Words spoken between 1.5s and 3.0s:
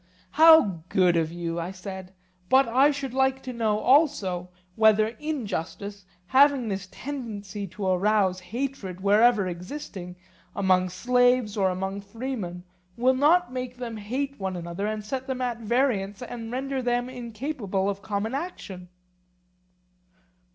I said; but I